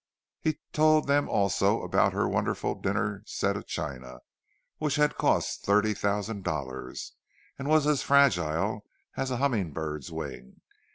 [0.39, 4.21] He told them also about her wonderful dinner set of china,
[4.79, 7.13] which had cost thirty thousand dollars,
[7.59, 8.83] and was as fragile
[9.15, 10.61] as a humming bird's wing.